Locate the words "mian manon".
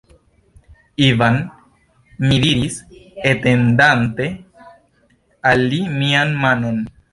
6.01-6.85